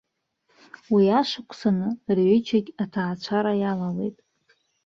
Уи 0.93 1.05
ашықәсан 1.19 1.77
рҩыџьагь 2.15 2.69
аҭаацәара 2.83 3.53
иалалеит. 3.61 4.17